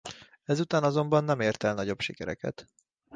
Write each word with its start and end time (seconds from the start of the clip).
Ezután 0.43 0.83
azonban 0.83 1.23
nem 1.23 1.39
ért 1.39 1.63
el 1.63 1.71
a 1.71 1.73
nagyobb 1.73 1.99
sikereket. 2.01 2.67